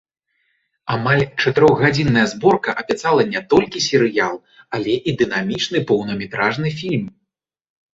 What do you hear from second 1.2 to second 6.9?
чатырохгадзінная зборка абяцала не толькі серыял, але і дынамічны поўнаметражны